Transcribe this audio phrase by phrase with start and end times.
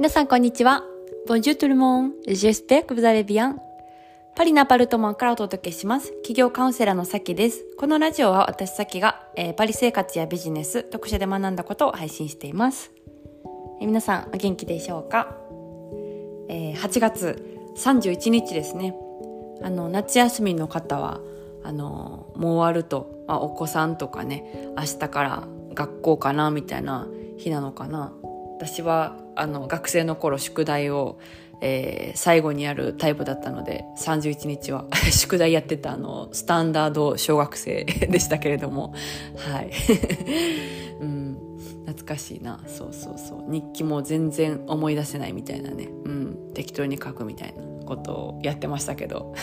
[0.00, 0.82] 皆さんこんにちは。
[1.28, 2.12] Bonjour tout le monde.
[2.26, 3.56] J'espère que vous allez bien.
[4.34, 6.12] パリのアパルトマンからお届けします。
[6.22, 7.66] 企業カウンセラーのさきです。
[7.78, 12.92] このラジオは私さきが、えー、パリ生活やビジネス、読書で学んだことを配信しています。
[13.82, 15.36] えー、皆さんお元気でしょうか、
[16.48, 18.96] えー、8月31日ですね。
[19.62, 21.20] あの、夏休みの方は、
[21.62, 27.06] あの、もう終わると、まあ、お子さんとかね、明日から学校かなみたいな
[27.36, 28.14] 日なのかな。
[28.56, 31.18] 私はあの学生の頃宿題を、
[31.60, 38.94] えー、最後にやるタイプだったので31日は 宿題やってたあのスタンダード小学生 でしたけれども
[39.36, 39.70] はい、
[41.00, 41.38] うん、
[41.86, 42.60] 懐かしいな。
[42.66, 43.50] そうそうそう。
[43.50, 49.34] 日記も全然思い出せないみたいなね、うん、適当に書くみたいなことをやってましたけど、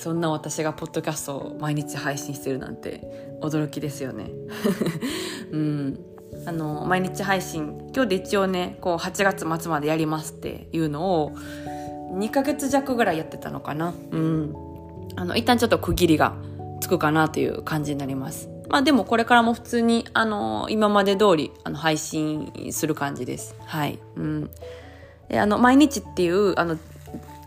[0.00, 4.30] そんな私がポッドキャストを毎日配信してるなんて驚きですよね。
[5.52, 6.00] うん。
[6.46, 11.36] あの毎日配信今日で一応ねこう8月末までやりますっていうのを
[12.12, 13.94] 2ヶ月弱ぐらいやってたのかな。
[14.10, 14.54] うん。
[15.16, 16.34] あの一旦ちょっと区切りが
[16.80, 18.48] つくかなという感じになります。
[18.68, 23.54] まあでもこれからも普通にあの今まで通りあの配信する感じです。
[23.64, 23.98] はい。
[24.16, 24.50] うん。
[25.28, 26.78] であの毎日っていうあの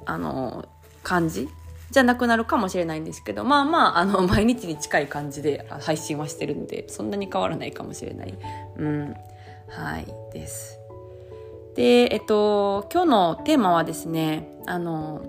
[0.05, 0.65] あの
[1.01, 1.49] 感じ
[1.93, 8.33] じゃなくなるかもしれないんですけどまあまああの 毎日に近い感じで配信はしてるんでそんなに変わらないかもしれない、
[8.77, 9.15] うん、
[9.69, 10.05] はい。
[10.33, 10.79] です。
[11.75, 15.21] でえっと今日のテーマはですねあの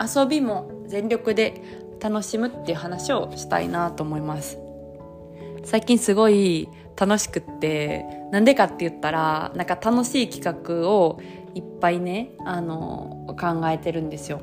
[0.00, 1.62] 遊びも全力で
[2.00, 4.58] 楽しむっていう話をしたいなと思います。
[5.64, 11.20] 最近すごい楽しくってなんでかって言ったらなんか楽しい企画を
[11.54, 14.40] いっぱいねあの考えてるんですよ。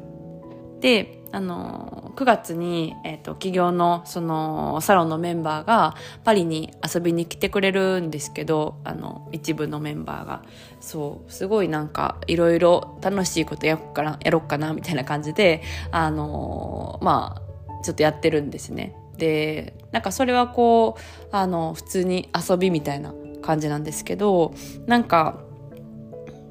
[0.83, 5.95] であの9月に、えーと、企業のそのサロンのメンバーが
[6.25, 10.43] パリに遊びに来てくれるんですけどあの一部のメンバーが
[10.81, 18.93] そうすごいなんかいろいろ楽しいことやっかなやろっかなみたいな感じであのまあちょっとやってるんですね。
[19.17, 21.01] でなんかそれはこう
[21.31, 24.53] あの普通に遊びみたいな感じなんですけど
[24.85, 25.39] なんか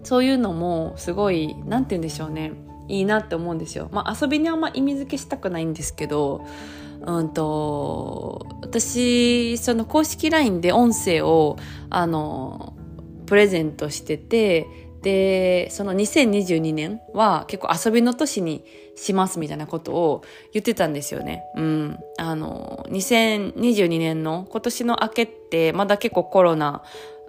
[0.04, 2.52] そういうのもすごい何て言うんでしょうね
[2.92, 3.88] いいなって思うんですよ。
[3.90, 6.46] まあ、遊びにあんま意味付けしたくないんですけど、
[7.00, 11.56] うんと、私、その公式 LINE で音声を、
[11.88, 12.74] あの、
[13.26, 14.66] プレゼントしてて、
[15.02, 18.64] で、その2022年は結構遊びの年に
[18.94, 20.22] しますみたいなことを
[20.52, 21.42] 言ってたんですよね。
[21.56, 21.98] うん。
[22.18, 26.84] あの、2022年の今年の明けってまだ結構コロナ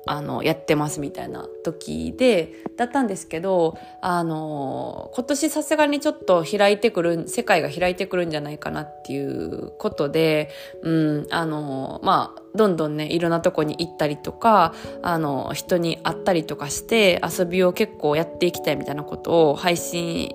[0.05, 10.49] あの、やってますみたいな時で、だったんですけど、あの、今年さすがにちょっと開いてくる、世界が開いてくるんじゃないかなっていうことで、
[10.81, 20.33] うん、あの、まあ、どんどんね、いろんなとこに行ったりとか、あの、人に会ったりとかして、遊びを結構やっていきたいみたいなことを配信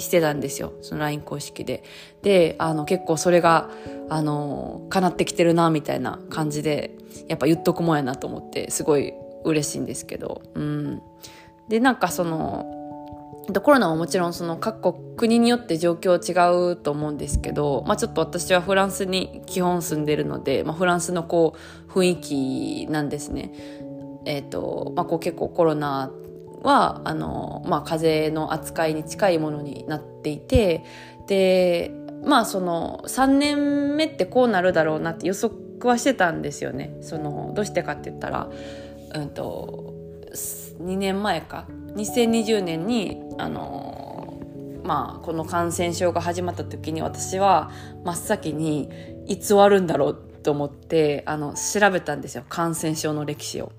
[0.00, 0.72] してたんですよ。
[0.82, 1.82] その LINE 公式で。
[2.22, 3.70] で、あの、結構それが、
[4.08, 6.96] あの、叶ってきてるな、みたいな感じで、
[7.28, 9.12] やっぱ言っとくもんやなと思って、すごい
[9.44, 10.42] 嬉しいんですけど。
[10.54, 11.02] うん。
[11.68, 12.74] で、なんかその、
[13.62, 21.54] コロナはもちろんその各国国によって状況違うと思うんですけど、まあちょっと私はフランスに基本住んでるので、まあフランスのこ
[21.88, 22.16] う雰囲
[22.86, 23.52] 気なんですね。
[24.26, 26.10] えっ、ー、と、まあこう結構コロナ
[26.62, 30.84] はあの、まあ、風邪の扱いに近いものになっていて
[31.26, 31.92] で
[32.24, 36.96] まあその3年目ってこうなるだろうなって予測はしてたんですよね。
[37.00, 38.50] そのどうしてかって言ったら、
[39.14, 39.94] うんと、
[40.82, 44.40] 2年前か2020年にあの
[44.84, 47.70] まあこの感染症が始まった時に私は
[48.04, 48.90] 真っ先に
[49.26, 53.72] いつ終わるんだろうと思ってあの調べたんですよ感染症の歴史を。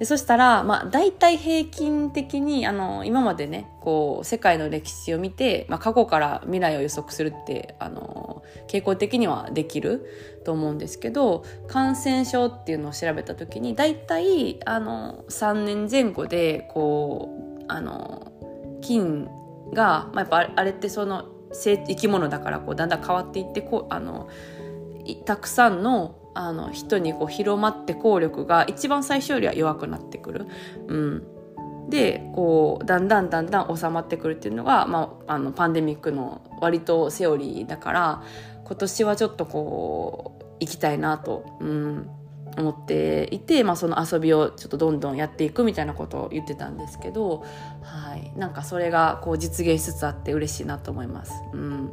[0.00, 10.06] でそしたら、まあ、大体平均的にあの今までねこう世界の歴史を見て、まあ、過去から未来を予測するってあの傾向的にはできる
[10.46, 18.32] と思うんですけど感染症っていうのを調べた時に大体あの3年前後でこうあの
[18.80, 19.28] 菌
[19.74, 24.30] が、まあ、やっぱあれってその生き物だからこうだんだん変わっていってこうあの
[25.26, 30.46] たくさんのあの人にこう広まって効力が一番最初よりは弱くなってくる。
[30.86, 31.22] うん、
[31.90, 38.22] でこうだんだんだんだん収まってくるっていうのが、まあ、あのパンデミックの割とセオリーだから
[38.64, 42.10] 今年はちょっとこう行きたいなと、うん、
[42.56, 47.44] 思っていて、まあ、その遊びをちょっとどんどんやっていくみたいなことを言ってたんですけど、
[47.82, 51.32] はい、なんかそれがこう実現しつつあって嬉しいなと思います。
[51.52, 51.92] うん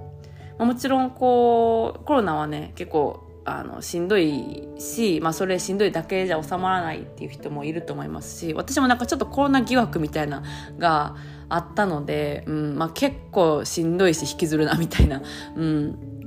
[0.57, 10.43] まあ、もちろんこうコロナはね結構あのしんどいし、まあ、それしんどいだけじゃ収まらないっていう人もいると思いますし私もなんかちょっとコロナ疑惑みたいな
[10.77, 11.15] が
[11.47, 15.21] あったので、うんまあ、結構しんどいし引きずるなみたいな、
[15.55, 16.17] うん。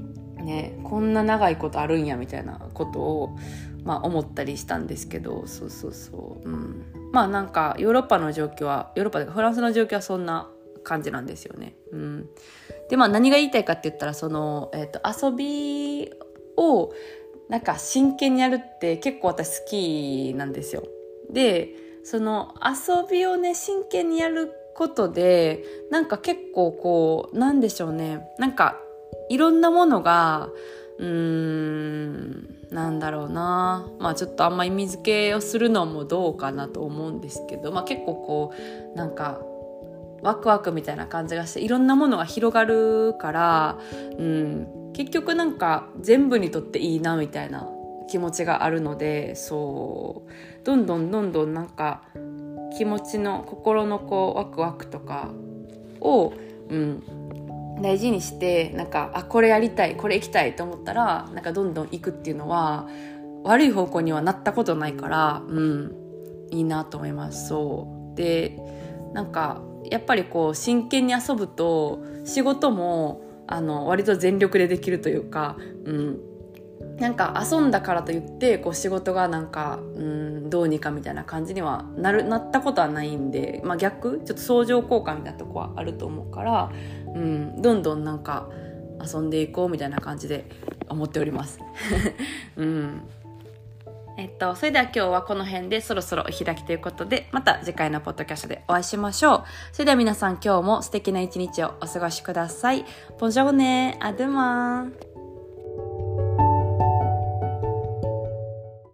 [0.43, 3.37] ね、こんな長いことあるんやみたいなことを、
[3.85, 10.49] まあ、思ったりしたんですけどそうそうそう、うん、まあなんかヨーロッパの状況はヨーロッパでフランスの状況はそんな
[10.83, 11.75] 感じなんですよね。
[11.93, 12.29] うん、
[12.89, 16.00] でまあ何が言いたいかって言ったらその、えーと、遊び
[16.61, 16.93] を
[17.49, 20.85] なんか真剣にやるって結構私好きなんですよ。
[21.31, 21.75] で
[22.05, 28.29] その遊びをね真剣にやることでなんか結構こうなんでしょうね。
[28.39, 28.79] なんか
[29.29, 30.49] いろんなものが
[30.99, 33.89] うーんなんだろうな。
[33.99, 38.53] まあちょっとあんま意味付けをするのもどうかなと思うんですけど、まあ、結構こ
[38.95, 39.41] うなんか
[40.23, 43.79] ワクワクみたいな感じがしていろんなものが広がるから、
[44.19, 47.69] うん、結局なんか全部にとっていいなみたいな
[48.09, 50.31] 気持ちがあるのでそう。
[50.65, 52.03] どんどんどんどんなんか
[52.77, 55.31] 気持ちの心のこうワクワクとか
[56.01, 56.33] を、
[56.69, 57.03] うん、
[57.83, 62.89] 大事にしてなんかあこれやりたいこれ行きたいと思ったらなんかどんどん行くっていうのは
[63.45, 65.95] 悪い方向にはなったことないから、うん、
[66.51, 67.49] いいなと思います。
[67.49, 68.17] そう。
[68.17, 68.59] で
[69.15, 76.21] なんかやっぱりこう真剣に遊ぶと仕事もあの割と全力でできるというか、うん、
[76.99, 86.73] なんか遊んだからといってこう仕事がなんか、うん、どうにかみたいな感じにはなるなったことはないんで、まあ、逆ちょっと相乗効果みたいなとこはあると思うから、
[87.15, 88.49] うん、どんどんなんか
[89.05, 90.45] 遊んでいこうみたいな感じで
[90.89, 91.59] 思っております。
[92.57, 93.03] うん
[94.17, 99.45] えっと、それでは今日はこの辺でそろそろお開きということで、また次回のポッドキャストでお会いしましょう。
[99.73, 102.85] それでは皆さん今日も素敵な一日をお過ごしください。
[103.19, 105.10] ボンジョーネ、アドゥマン。